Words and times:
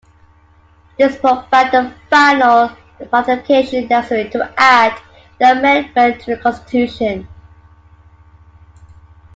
This 0.97 1.15
provided 1.15 1.71
the 1.73 1.93
final 2.09 2.71
ratification 3.13 3.87
necessary 3.87 4.31
to 4.31 4.51
add 4.57 4.99
the 5.39 5.51
amendment 5.51 6.19
to 6.21 6.35
the 6.37 6.41
Constitution. 6.41 7.27